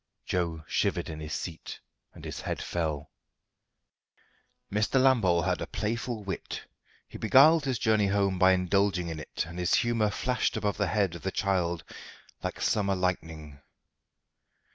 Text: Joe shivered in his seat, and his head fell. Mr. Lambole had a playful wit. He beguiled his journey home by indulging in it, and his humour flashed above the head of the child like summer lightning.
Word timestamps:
Joe 0.25 0.63
shivered 0.65 1.11
in 1.11 1.19
his 1.19 1.31
seat, 1.33 1.79
and 2.15 2.25
his 2.25 2.41
head 2.41 2.59
fell. 2.59 3.11
Mr. 4.73 4.99
Lambole 4.99 5.43
had 5.43 5.61
a 5.61 5.67
playful 5.67 6.23
wit. 6.23 6.63
He 7.07 7.19
beguiled 7.19 7.65
his 7.65 7.77
journey 7.77 8.07
home 8.07 8.39
by 8.39 8.53
indulging 8.53 9.09
in 9.09 9.19
it, 9.19 9.45
and 9.47 9.59
his 9.59 9.75
humour 9.75 10.09
flashed 10.09 10.57
above 10.57 10.77
the 10.77 10.87
head 10.87 11.13
of 11.13 11.21
the 11.21 11.29
child 11.29 11.83
like 12.41 12.59
summer 12.61 12.95
lightning. 12.95 13.61